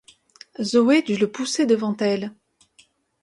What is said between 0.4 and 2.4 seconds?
Zoé dut le pousser devant elle.